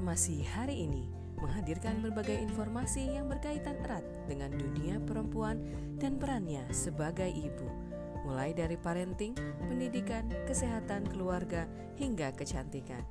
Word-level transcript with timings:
Informasi 0.00 0.48
hari 0.56 0.88
ini 0.88 1.12
menghadirkan 1.36 2.00
berbagai 2.00 2.32
informasi 2.32 3.20
yang 3.20 3.28
berkaitan 3.28 3.76
erat 3.84 4.00
dengan 4.24 4.48
dunia 4.48 4.96
perempuan 4.96 5.60
dan 6.00 6.16
perannya 6.16 6.64
sebagai 6.72 7.28
ibu, 7.28 7.68
mulai 8.24 8.56
dari 8.56 8.80
parenting, 8.80 9.36
pendidikan, 9.68 10.24
kesehatan 10.48 11.04
keluarga, 11.04 11.68
hingga 12.00 12.32
kecantikan. 12.32 13.04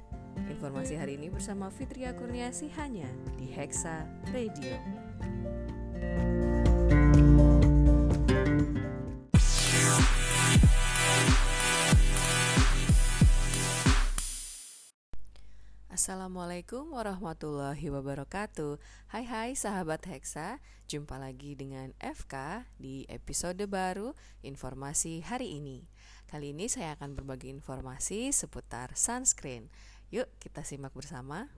Informasi 0.49 0.97
hari 0.97 1.21
ini 1.21 1.29
bersama 1.29 1.69
Fitria 1.69 2.09
Kurniasi 2.17 2.73
hanya 2.73 3.05
di 3.37 3.45
Hexa 3.53 4.09
Radio. 4.33 4.73
Assalamualaikum 15.99 16.95
warahmatullahi 16.95 17.91
wabarakatuh. 17.91 18.79
Hai 19.11 19.27
hai 19.27 19.51
sahabat 19.51 19.99
Hexa. 20.07 20.63
Jumpa 20.87 21.19
lagi 21.19 21.59
dengan 21.59 21.91
FK 21.99 22.63
di 22.79 23.03
episode 23.11 23.59
baru 23.67 24.15
Informasi 24.39 25.19
hari 25.19 25.59
ini. 25.59 25.91
Kali 26.31 26.55
ini 26.55 26.71
saya 26.71 26.95
akan 26.95 27.19
berbagi 27.19 27.51
informasi 27.51 28.31
seputar 28.31 28.95
sunscreen. 28.95 29.67
Yuk 30.07 30.31
kita 30.39 30.63
simak 30.63 30.95
bersama 30.95 31.51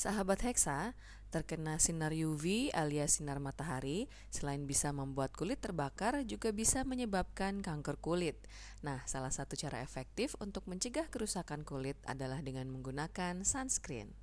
Sahabat 0.00 0.40
Hexa, 0.40 0.96
terkena 1.28 1.76
sinar 1.76 2.16
UV 2.16 2.72
alias 2.72 3.20
sinar 3.20 3.36
matahari 3.36 4.08
selain 4.32 4.64
bisa 4.64 4.96
membuat 4.96 5.36
kulit 5.36 5.60
terbakar 5.60 6.24
juga 6.24 6.56
bisa 6.56 6.88
menyebabkan 6.88 7.60
kanker 7.60 8.00
kulit. 8.00 8.40
Nah, 8.80 9.04
salah 9.04 9.28
satu 9.28 9.60
cara 9.60 9.84
efektif 9.84 10.40
untuk 10.40 10.64
mencegah 10.72 11.04
kerusakan 11.12 11.68
kulit 11.68 12.00
adalah 12.08 12.40
dengan 12.40 12.72
menggunakan 12.72 13.44
sunscreen. 13.44 14.16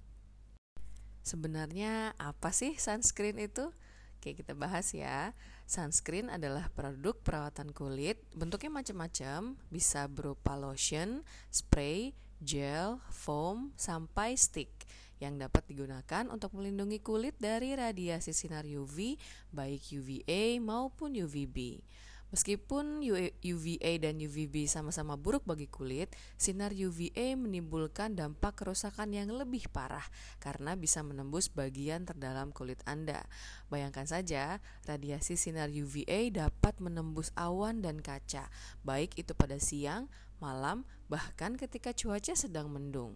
Sebenarnya 1.21 2.17
apa 2.17 2.49
sih 2.49 2.73
sunscreen 2.73 3.37
itu? 3.37 3.69
Oke, 4.17 4.33
kita 4.33 4.57
bahas 4.57 4.97
ya. 4.97 5.37
Sunscreen 5.69 6.33
adalah 6.33 6.73
produk 6.73 7.13
perawatan 7.21 7.69
kulit, 7.69 8.17
bentuknya 8.33 8.73
macam-macam, 8.73 9.61
bisa 9.69 10.09
berupa 10.09 10.57
lotion, 10.57 11.21
spray, 11.53 12.17
gel, 12.41 12.97
foam, 13.13 13.77
sampai 13.77 14.33
stick 14.33 14.73
yang 15.17 15.41
dapat 15.41 15.65
digunakan 15.65 16.29
untuk 16.29 16.53
melindungi 16.57 17.01
kulit 17.01 17.37
dari 17.37 17.73
radiasi 17.73 18.33
sinar 18.33 18.65
UV 18.65 19.17
baik 19.53 19.83
UVA 19.93 20.61
maupun 20.61 21.13
UVB. 21.17 21.81
Meskipun 22.27 22.99
UVA 23.39 23.91
dan 24.03 24.19
UVB 24.19 24.67
sama-sama 24.67 25.15
buruk 25.15 25.47
bagi 25.47 25.71
kulit, 25.71 26.11
sinar 26.35 26.75
UVA 26.75 27.39
menimbulkan 27.39 28.19
dampak 28.19 28.59
kerusakan 28.59 29.15
yang 29.15 29.31
lebih 29.31 29.71
parah 29.71 30.03
karena 30.43 30.75
bisa 30.75 30.99
menembus 31.07 31.47
bagian 31.47 32.03
terdalam 32.03 32.51
kulit 32.51 32.83
Anda. 32.83 33.23
Bayangkan 33.71 34.11
saja, 34.11 34.59
radiasi 34.83 35.39
sinar 35.39 35.71
UVA 35.71 36.27
dapat 36.27 36.75
menembus 36.83 37.31
awan 37.39 37.79
dan 37.79 38.03
kaca, 38.03 38.51
baik 38.83 39.15
itu 39.15 39.31
pada 39.31 39.55
siang, 39.55 40.11
malam, 40.43 40.83
bahkan 41.07 41.55
ketika 41.55 41.95
cuaca 41.95 42.35
sedang 42.35 42.67
mendung. 42.67 43.15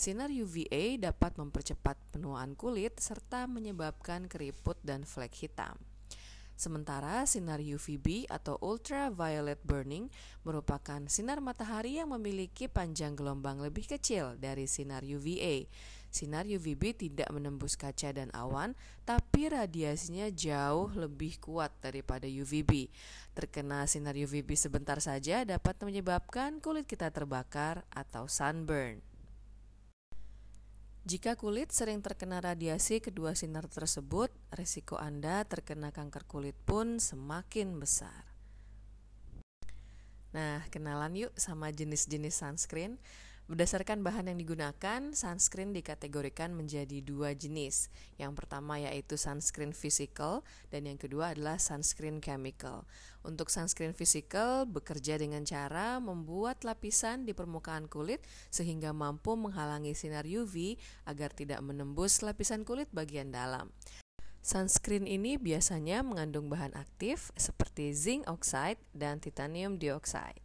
Sinar 0.00 0.32
UVA 0.32 0.96
dapat 0.96 1.36
mempercepat 1.36 2.00
penuaan 2.08 2.56
kulit 2.56 2.96
serta 2.96 3.44
menyebabkan 3.44 4.32
keriput 4.32 4.80
dan 4.80 5.04
flek 5.04 5.44
hitam. 5.44 5.76
Sementara 6.56 7.28
sinar 7.28 7.60
UVB 7.60 8.24
atau 8.32 8.56
ultraviolet 8.64 9.60
burning 9.60 10.08
merupakan 10.40 11.04
sinar 11.04 11.44
matahari 11.44 12.00
yang 12.00 12.16
memiliki 12.16 12.64
panjang 12.64 13.12
gelombang 13.12 13.60
lebih 13.60 13.84
kecil 13.84 14.40
dari 14.40 14.64
sinar 14.64 15.04
UVA. 15.04 15.68
Sinar 16.08 16.48
UVB 16.48 16.96
tidak 16.96 17.28
menembus 17.28 17.76
kaca 17.76 18.08
dan 18.16 18.32
awan, 18.32 18.72
tapi 19.04 19.52
radiasinya 19.52 20.32
jauh 20.32 20.88
lebih 20.96 21.36
kuat 21.44 21.76
daripada 21.84 22.24
UVB. 22.24 22.88
Terkena 23.36 23.84
sinar 23.84 24.16
UVB 24.16 24.56
sebentar 24.56 24.96
saja 25.04 25.44
dapat 25.44 25.76
menyebabkan 25.84 26.56
kulit 26.64 26.88
kita 26.88 27.12
terbakar 27.12 27.84
atau 27.92 28.24
sunburn. 28.24 29.09
Jika 31.00 31.32
kulit 31.32 31.72
sering 31.72 32.04
terkena 32.04 32.44
radiasi 32.44 33.00
kedua 33.00 33.32
sinar 33.32 33.64
tersebut, 33.72 34.28
risiko 34.52 35.00
Anda 35.00 35.48
terkena 35.48 35.96
kanker 35.96 36.28
kulit 36.28 36.52
pun 36.68 37.00
semakin 37.00 37.80
besar. 37.80 38.28
Nah, 40.36 40.62
kenalan 40.68 41.16
yuk 41.16 41.32
sama 41.40 41.72
jenis-jenis 41.72 42.36
sunscreen. 42.36 43.00
Berdasarkan 43.50 44.06
bahan 44.06 44.30
yang 44.30 44.38
digunakan, 44.38 45.10
sunscreen 45.10 45.74
dikategorikan 45.74 46.54
menjadi 46.54 47.02
dua 47.02 47.34
jenis. 47.34 47.90
Yang 48.14 48.38
pertama 48.38 48.78
yaitu 48.78 49.18
sunscreen 49.18 49.74
physical 49.74 50.46
dan 50.70 50.86
yang 50.86 50.94
kedua 50.94 51.34
adalah 51.34 51.58
sunscreen 51.58 52.22
chemical. 52.22 52.86
Untuk 53.26 53.50
sunscreen 53.50 53.90
physical 53.90 54.70
bekerja 54.70 55.18
dengan 55.18 55.42
cara 55.42 55.98
membuat 55.98 56.62
lapisan 56.62 57.26
di 57.26 57.34
permukaan 57.34 57.90
kulit 57.90 58.22
sehingga 58.54 58.94
mampu 58.94 59.34
menghalangi 59.34 59.98
sinar 59.98 60.30
UV 60.30 60.78
agar 61.10 61.34
tidak 61.34 61.58
menembus 61.58 62.22
lapisan 62.22 62.62
kulit 62.62 62.86
bagian 62.94 63.34
dalam. 63.34 63.74
Sunscreen 64.46 65.10
ini 65.10 65.42
biasanya 65.42 66.06
mengandung 66.06 66.46
bahan 66.46 66.78
aktif 66.78 67.34
seperti 67.34 67.98
zinc 67.98 68.30
oxide 68.30 68.78
dan 68.94 69.18
titanium 69.18 69.74
dioxide. 69.74 70.38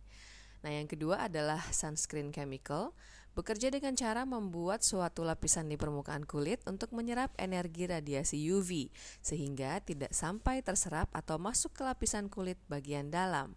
Nah, 0.66 0.74
yang 0.74 0.90
kedua 0.90 1.30
adalah 1.30 1.62
sunscreen 1.70 2.34
chemical, 2.34 2.98
bekerja 3.38 3.70
dengan 3.70 3.94
cara 3.94 4.26
membuat 4.26 4.82
suatu 4.82 5.22
lapisan 5.22 5.70
di 5.70 5.78
permukaan 5.78 6.26
kulit 6.26 6.58
untuk 6.66 6.90
menyerap 6.90 7.30
energi 7.38 7.86
radiasi 7.86 8.42
UV 8.50 8.90
sehingga 9.22 9.78
tidak 9.86 10.10
sampai 10.10 10.66
terserap 10.66 11.14
atau 11.14 11.38
masuk 11.38 11.78
ke 11.78 11.86
lapisan 11.86 12.34
kulit 12.34 12.58
bagian 12.66 13.14
dalam. 13.14 13.54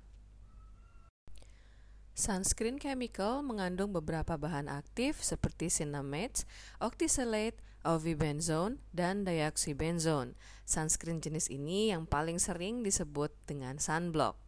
Sunscreen 2.13 2.77
chemical 2.77 3.41
mengandung 3.41 3.97
beberapa 3.97 4.37
bahan 4.37 4.69
aktif 4.69 5.25
seperti 5.25 5.73
cinnamate, 5.73 6.45
octisalate, 6.77 7.57
ovibenzone, 7.89 8.85
dan 8.93 9.25
dioxybenzone. 9.25 10.37
Sunscreen 10.69 11.25
jenis 11.25 11.49
ini 11.49 11.89
yang 11.89 12.05
paling 12.05 12.37
sering 12.37 12.85
disebut 12.85 13.33
dengan 13.49 13.81
sunblock. 13.81 14.47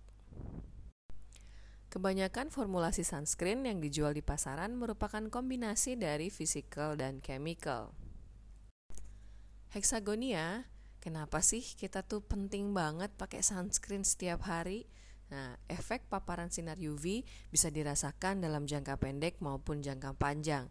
Kebanyakan 1.91 2.55
formulasi 2.55 3.03
sunscreen 3.03 3.67
yang 3.67 3.83
dijual 3.83 4.15
di 4.15 4.23
pasaran 4.23 4.79
merupakan 4.79 5.27
kombinasi 5.27 5.99
dari 5.99 6.31
physical 6.31 6.95
dan 6.95 7.19
chemical. 7.19 7.91
Hexagonia, 9.75 10.71
kenapa 11.03 11.43
sih 11.43 11.59
kita 11.59 12.07
tuh 12.07 12.23
penting 12.23 12.71
banget 12.71 13.11
pakai 13.19 13.43
sunscreen 13.43 14.07
setiap 14.07 14.47
hari? 14.47 14.87
Nah, 15.35 15.59
efek 15.67 16.07
paparan 16.07 16.55
sinar 16.55 16.79
UV 16.79 17.27
bisa 17.51 17.75
dirasakan 17.75 18.39
dalam 18.39 18.71
jangka 18.71 18.95
pendek 18.95 19.43
maupun 19.43 19.83
jangka 19.83 20.15
panjang. 20.15 20.71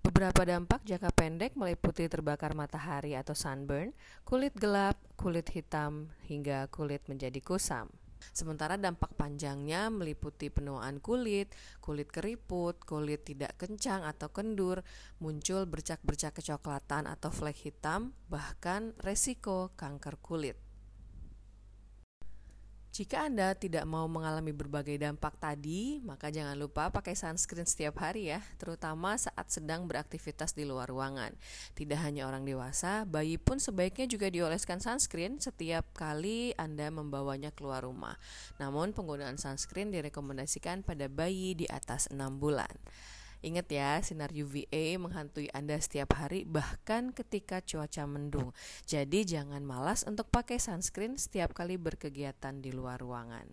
Beberapa 0.00 0.48
dampak 0.48 0.80
jangka 0.88 1.12
pendek 1.12 1.60
meliputi 1.60 2.08
terbakar 2.08 2.56
matahari 2.56 3.12
atau 3.20 3.36
sunburn, 3.36 3.92
kulit 4.24 4.56
gelap, 4.56 4.96
kulit 5.20 5.52
hitam, 5.52 6.08
hingga 6.24 6.72
kulit 6.72 7.04
menjadi 7.04 7.36
kusam. 7.44 7.92
Sementara 8.36 8.76
dampak 8.76 9.16
panjangnya 9.16 9.88
meliputi 9.88 10.52
penuaan 10.52 11.00
kulit, 11.00 11.50
kulit 11.80 12.12
keriput, 12.12 12.78
kulit 12.84 13.24
tidak 13.24 13.56
kencang 13.56 14.04
atau 14.04 14.28
kendur, 14.28 14.84
muncul 15.18 15.64
bercak-bercak 15.64 16.36
kecoklatan 16.36 17.08
atau 17.08 17.32
flek 17.32 17.56
hitam, 17.64 18.12
bahkan 18.28 18.92
resiko 19.00 19.72
kanker 19.74 20.20
kulit. 20.20 20.67
Jika 22.98 23.30
Anda 23.30 23.54
tidak 23.54 23.86
mau 23.86 24.10
mengalami 24.10 24.50
berbagai 24.50 24.98
dampak 24.98 25.38
tadi, 25.38 26.02
maka 26.02 26.34
jangan 26.34 26.58
lupa 26.58 26.90
pakai 26.90 27.14
sunscreen 27.14 27.62
setiap 27.62 28.02
hari 28.02 28.34
ya, 28.34 28.42
terutama 28.58 29.14
saat 29.14 29.46
sedang 29.54 29.86
beraktivitas 29.86 30.50
di 30.58 30.66
luar 30.66 30.90
ruangan. 30.90 31.30
Tidak 31.78 31.94
hanya 31.94 32.26
orang 32.26 32.42
dewasa, 32.42 33.06
bayi 33.06 33.38
pun 33.38 33.62
sebaiknya 33.62 34.10
juga 34.10 34.34
dioleskan 34.34 34.82
sunscreen 34.82 35.38
setiap 35.38 35.94
kali 35.94 36.58
Anda 36.58 36.90
membawanya 36.90 37.54
keluar 37.54 37.86
rumah. 37.86 38.18
Namun 38.58 38.90
penggunaan 38.90 39.38
sunscreen 39.38 39.94
direkomendasikan 39.94 40.82
pada 40.82 41.06
bayi 41.06 41.54
di 41.54 41.70
atas 41.70 42.10
6 42.10 42.18
bulan. 42.42 42.74
Ingat 43.38 43.66
ya, 43.70 44.02
sinar 44.02 44.34
UVA 44.34 44.98
menghantui 44.98 45.46
Anda 45.54 45.78
setiap 45.78 46.18
hari 46.18 46.42
bahkan 46.42 47.14
ketika 47.14 47.62
cuaca 47.62 48.02
mendung. 48.10 48.50
Jadi 48.82 49.22
jangan 49.22 49.62
malas 49.62 50.02
untuk 50.02 50.26
pakai 50.26 50.58
sunscreen 50.58 51.14
setiap 51.14 51.54
kali 51.54 51.78
berkegiatan 51.78 52.58
di 52.58 52.74
luar 52.74 52.98
ruangan. 52.98 53.46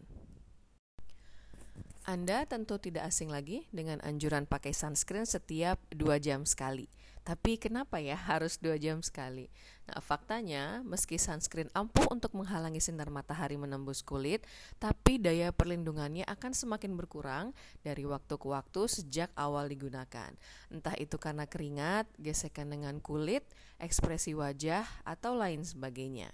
Anda 2.05 2.45
tentu 2.45 2.77
tidak 2.77 3.09
asing 3.09 3.33
lagi 3.33 3.65
dengan 3.73 3.97
anjuran 4.01 4.45
pakai 4.45 4.73
sunscreen 4.73 5.25
setiap 5.25 5.81
dua 5.89 6.21
jam 6.21 6.45
sekali. 6.45 6.85
Tapi 7.25 7.57
kenapa 7.57 7.97
ya 7.97 8.13
harus 8.13 8.61
dua 8.61 8.77
jam 8.77 9.01
sekali? 9.01 9.49
Nah, 9.89 9.97
faktanya, 9.97 10.85
meski 10.85 11.17
sunscreen 11.17 11.73
ampuh 11.73 12.05
untuk 12.13 12.37
menghalangi 12.37 12.77
sinar 12.77 13.09
matahari 13.09 13.57
menembus 13.57 14.05
kulit, 14.05 14.45
tapi 14.77 15.17
daya 15.17 15.49
perlindungannya 15.49 16.21
akan 16.29 16.53
semakin 16.53 16.93
berkurang 16.93 17.57
dari 17.81 18.05
waktu 18.05 18.37
ke 18.37 18.45
waktu 18.45 18.81
sejak 18.85 19.33
awal 19.33 19.65
digunakan. 19.65 20.37
Entah 20.69 20.93
itu 21.01 21.17
karena 21.17 21.49
keringat, 21.49 22.05
gesekan 22.21 22.69
dengan 22.69 23.01
kulit, 23.01 23.41
ekspresi 23.81 24.37
wajah, 24.37 24.85
atau 25.01 25.33
lain 25.33 25.65
sebagainya. 25.65 26.29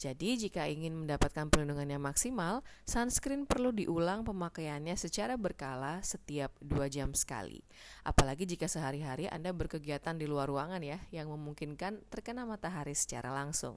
Jadi 0.00 0.48
jika 0.48 0.64
ingin 0.64 1.04
mendapatkan 1.04 1.52
perlindungan 1.52 1.84
yang 1.84 2.00
maksimal, 2.00 2.64
sunscreen 2.88 3.44
perlu 3.44 3.68
diulang 3.68 4.24
pemakaiannya 4.24 4.96
secara 4.96 5.36
berkala 5.36 6.00
setiap 6.00 6.56
2 6.64 6.88
jam 6.88 7.12
sekali. 7.12 7.60
Apalagi 8.00 8.48
jika 8.48 8.64
sehari-hari 8.64 9.28
Anda 9.28 9.52
berkegiatan 9.52 10.16
di 10.16 10.24
luar 10.24 10.48
ruangan 10.48 10.80
ya, 10.80 11.04
yang 11.12 11.28
memungkinkan 11.28 12.08
terkena 12.08 12.48
matahari 12.48 12.96
secara 12.96 13.28
langsung. 13.28 13.76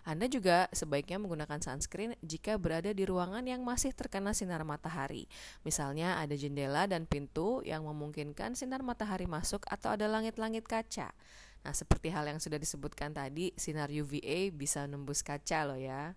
Anda 0.00 0.32
juga 0.32 0.64
sebaiknya 0.72 1.20
menggunakan 1.20 1.60
sunscreen 1.60 2.16
jika 2.24 2.56
berada 2.56 2.96
di 2.96 3.04
ruangan 3.04 3.44
yang 3.44 3.60
masih 3.60 3.92
terkena 3.92 4.32
sinar 4.32 4.64
matahari. 4.64 5.28
Misalnya 5.60 6.16
ada 6.16 6.32
jendela 6.40 6.88
dan 6.88 7.04
pintu 7.04 7.60
yang 7.68 7.84
memungkinkan 7.84 8.56
sinar 8.56 8.80
matahari 8.80 9.28
masuk 9.28 9.60
atau 9.68 9.92
ada 9.92 10.08
langit-langit 10.08 10.64
kaca. 10.64 11.12
Nah, 11.60 11.76
seperti 11.76 12.08
hal 12.08 12.24
yang 12.24 12.40
sudah 12.40 12.56
disebutkan 12.56 13.12
tadi, 13.12 13.52
sinar 13.54 13.92
UVA 13.92 14.48
bisa 14.48 14.88
nembus 14.88 15.20
kaca 15.20 15.68
loh 15.68 15.80
ya. 15.80 16.16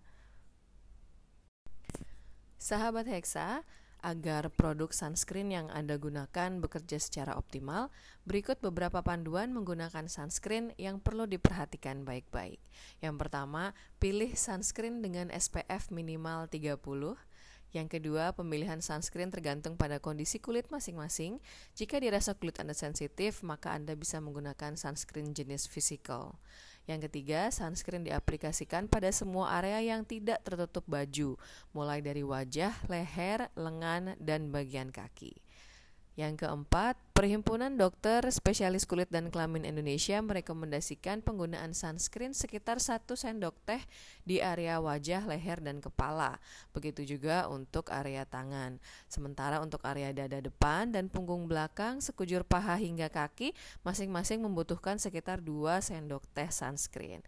Sahabat 2.56 3.12
Hexa, 3.12 3.68
agar 4.04 4.52
produk 4.52 4.92
sunscreen 4.92 5.48
yang 5.48 5.68
Anda 5.72 5.96
gunakan 5.96 6.60
bekerja 6.60 7.00
secara 7.00 7.40
optimal, 7.40 7.88
berikut 8.28 8.60
beberapa 8.60 9.00
panduan 9.00 9.56
menggunakan 9.56 10.12
sunscreen 10.12 10.76
yang 10.76 11.00
perlu 11.00 11.24
diperhatikan 11.24 12.04
baik-baik. 12.04 12.60
Yang 13.00 13.16
pertama, 13.16 13.72
pilih 14.04 14.36
sunscreen 14.36 15.00
dengan 15.00 15.32
SPF 15.32 15.92
minimal 15.96 16.52
30 16.52 17.16
yang 17.74 17.90
kedua, 17.90 18.38
pemilihan 18.38 18.86
sunscreen 18.86 19.34
tergantung 19.34 19.74
pada 19.74 19.98
kondisi 19.98 20.38
kulit 20.38 20.70
masing-masing. 20.70 21.42
Jika 21.74 21.98
dirasa 21.98 22.38
kulit 22.38 22.62
Anda 22.62 22.78
sensitif, 22.78 23.42
maka 23.42 23.74
Anda 23.74 23.98
bisa 23.98 24.22
menggunakan 24.22 24.78
sunscreen 24.78 25.34
jenis 25.34 25.66
physical. 25.66 26.38
Yang 26.86 27.10
ketiga, 27.10 27.50
sunscreen 27.50 28.06
diaplikasikan 28.06 28.86
pada 28.86 29.10
semua 29.10 29.58
area 29.58 29.82
yang 29.82 30.06
tidak 30.06 30.46
tertutup 30.46 30.86
baju, 30.86 31.34
mulai 31.74 32.06
dari 32.06 32.22
wajah, 32.22 32.78
leher, 32.86 33.50
lengan, 33.58 34.22
dan 34.22 34.54
bagian 34.54 34.94
kaki. 34.94 35.34
Yang 36.14 36.46
keempat, 36.46 36.96
Perhimpunan 37.14 37.78
Dokter 37.78 38.26
Spesialis 38.34 38.90
Kulit 38.90 39.06
dan 39.14 39.30
Kelamin 39.30 39.70
Indonesia 39.70 40.18
merekomendasikan 40.18 41.22
penggunaan 41.22 41.78
sunscreen 41.78 42.34
sekitar 42.34 42.82
1 42.82 43.06
sendok 43.06 43.54
teh 43.70 43.86
di 44.26 44.42
area 44.42 44.82
wajah, 44.82 45.30
leher, 45.30 45.62
dan 45.62 45.78
kepala. 45.78 46.42
Begitu 46.74 47.06
juga 47.06 47.46
untuk 47.54 47.94
area 47.94 48.26
tangan. 48.26 48.82
Sementara 49.06 49.62
untuk 49.62 49.86
area 49.86 50.10
dada 50.10 50.42
depan 50.42 50.90
dan 50.90 51.06
punggung 51.06 51.46
belakang, 51.46 52.02
sekujur 52.02 52.42
paha 52.50 52.82
hingga 52.82 53.14
kaki, 53.14 53.54
masing-masing 53.86 54.42
membutuhkan 54.42 54.98
sekitar 54.98 55.38
2 55.38 55.86
sendok 55.86 56.26
teh 56.34 56.50
sunscreen. 56.50 57.22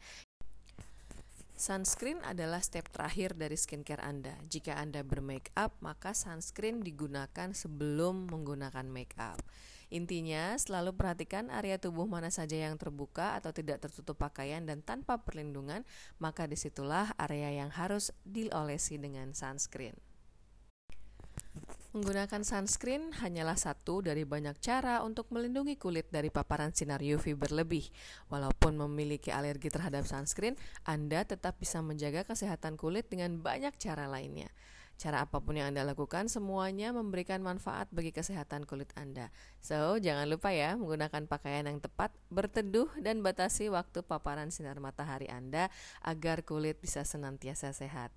Sunscreen 1.55 2.19
adalah 2.27 2.59
step 2.59 2.91
terakhir 2.91 3.31
dari 3.31 3.55
skincare 3.55 4.03
Anda. 4.03 4.35
Jika 4.51 4.75
Anda 4.75 5.07
bermake 5.07 5.55
up, 5.55 5.79
maka 5.79 6.11
sunscreen 6.11 6.83
digunakan 6.83 7.55
sebelum 7.55 8.27
menggunakan 8.27 8.83
make 8.91 9.15
up. 9.15 9.39
Intinya, 9.87 10.59
selalu 10.59 10.99
perhatikan 10.99 11.47
area 11.47 11.79
tubuh 11.79 12.03
mana 12.11 12.27
saja 12.27 12.59
yang 12.59 12.75
terbuka 12.75 13.39
atau 13.39 13.55
tidak 13.55 13.87
tertutup 13.87 14.19
pakaian 14.19 14.67
dan 14.67 14.83
tanpa 14.83 15.23
perlindungan, 15.23 15.87
maka 16.19 16.43
di 16.43 16.59
situlah 16.59 17.15
area 17.15 17.63
yang 17.63 17.71
harus 17.71 18.11
diolesi 18.27 18.99
dengan 18.99 19.31
sunscreen. 19.31 19.95
Menggunakan 21.95 22.43
sunscreen 22.43 23.15
hanyalah 23.23 23.55
satu 23.55 24.03
dari 24.03 24.27
banyak 24.27 24.59
cara 24.59 24.99
untuk 25.07 25.31
melindungi 25.31 25.79
kulit 25.79 26.11
dari 26.11 26.27
paparan 26.27 26.75
sinar 26.75 26.99
UV 26.99 27.39
berlebih. 27.39 27.87
Walaupun 28.27 28.75
memiliki 28.75 29.31
alergi 29.31 29.71
terhadap 29.71 30.03
sunscreen, 30.03 30.59
Anda 30.83 31.23
tetap 31.23 31.55
bisa 31.55 31.79
menjaga 31.79 32.27
kesehatan 32.27 32.75
kulit 32.75 33.07
dengan 33.07 33.39
banyak 33.39 33.79
cara 33.79 34.11
lainnya. 34.11 34.51
Cara 34.99 35.23
apa 35.23 35.39
pun 35.39 35.55
yang 35.55 35.71
Anda 35.71 35.87
lakukan, 35.87 36.27
semuanya 36.27 36.91
memberikan 36.91 37.39
manfaat 37.39 37.87
bagi 37.95 38.11
kesehatan 38.11 38.67
kulit 38.67 38.91
Anda. 38.99 39.31
So, 39.63 39.95
jangan 39.95 40.27
lupa 40.27 40.51
ya, 40.51 40.75
menggunakan 40.75 41.31
pakaian 41.31 41.63
yang 41.63 41.79
tepat, 41.79 42.11
berteduh, 42.27 42.91
dan 42.99 43.23
batasi 43.23 43.71
waktu 43.71 44.03
paparan 44.03 44.51
sinar 44.51 44.83
matahari 44.83 45.31
Anda 45.31 45.71
agar 46.03 46.43
kulit 46.43 46.75
bisa 46.83 47.07
senantiasa 47.07 47.71
sehat. 47.71 48.11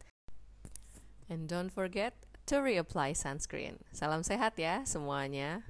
And 1.31 1.47
don't 1.47 1.71
forget, 1.71 2.28
to 2.49 2.65
reapply 2.65 3.12
sunscreen. 3.12 3.77
Salam 3.93 4.25
sehat 4.25 4.56
ya 4.56 4.81
semuanya. 4.89 5.69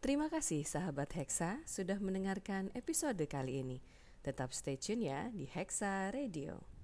Terima 0.00 0.32
kasih 0.32 0.64
sahabat 0.64 1.12
Hexa 1.12 1.60
sudah 1.68 2.00
mendengarkan 2.00 2.72
episode 2.72 3.20
kali 3.28 3.60
ini. 3.60 3.84
Tetap 4.24 4.56
stay 4.56 4.80
tune 4.80 5.04
ya 5.04 5.28
di 5.28 5.44
Hexa 5.44 6.08
Radio. 6.08 6.77